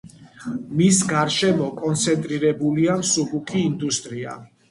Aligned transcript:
მის 0.79 1.01
გარშემო 1.11 1.67
კონცენტრირებულია 1.81 2.97
მსუბუქი 3.05 3.63
ინდუსტრია. 3.69 4.35